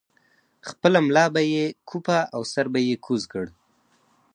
خپله 0.69 0.99
ملا 1.07 1.25
به 1.33 1.41
یې 1.53 1.65
کوپه 1.89 2.19
او 2.35 2.41
سر 2.51 2.65
به 2.73 2.79
یې 2.87 2.95
کوز 3.05 3.23
کړ. 3.31 3.45